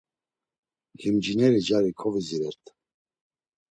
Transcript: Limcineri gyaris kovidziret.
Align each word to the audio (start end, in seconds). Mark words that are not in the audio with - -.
Limcineri 1.01 1.59
gyaris 1.67 1.97
kovidziret. 2.01 2.63